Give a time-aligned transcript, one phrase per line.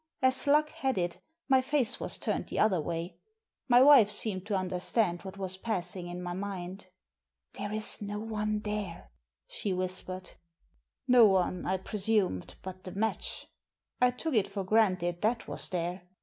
[0.23, 3.17] As luck had it, my face was turned the other way.
[3.67, 6.87] My wife seemed to understand what was passing in my mind"
[7.53, 9.11] There's no one there,"
[9.47, 10.31] she whispered.
[11.07, 13.45] No one, I presumed, but the match.
[14.01, 16.07] I took it for granted that was there.